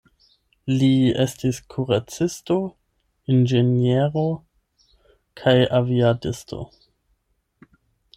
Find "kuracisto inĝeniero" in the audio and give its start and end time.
1.73-4.23